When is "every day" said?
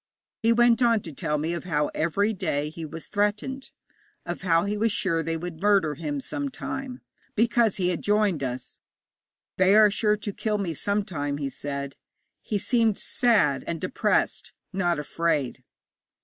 1.93-2.71